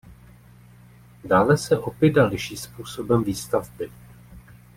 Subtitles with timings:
[1.23, 3.91] Dále se oppida liší způsobem výstavby.